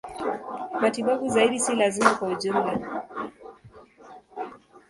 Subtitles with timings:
[0.81, 3.01] Matibabu zaidi si lazima kwa ujumla.